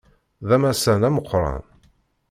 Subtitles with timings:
[0.47, 1.61] D amassan ameqqran.